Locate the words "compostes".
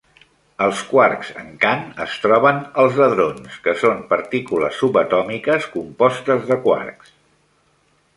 5.75-6.49